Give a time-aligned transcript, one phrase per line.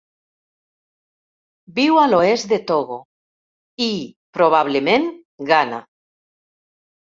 [1.79, 2.99] Viu a l'oest de Togo
[3.91, 3.93] i,
[4.41, 5.09] probablement,
[5.55, 5.85] Ghana.